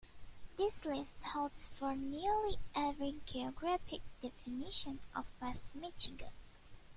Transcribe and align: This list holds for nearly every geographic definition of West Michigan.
This 0.57 0.83
list 0.87 1.15
holds 1.23 1.69
for 1.69 1.95
nearly 1.95 2.55
every 2.73 3.21
geographic 3.23 4.01
definition 4.19 4.99
of 5.15 5.29
West 5.39 5.67
Michigan. 5.75 6.31